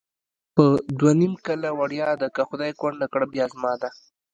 په 0.55 0.65
دوه 0.99 1.13
نیم 1.19 1.33
کله 1.47 1.69
وړیا 1.79 2.09
ده، 2.21 2.27
که 2.35 2.41
خدای 2.49 2.71
کونډه 2.79 3.07
کړه 3.13 3.25
بیا 3.33 3.45
زما 3.53 3.73
ده 3.81 3.89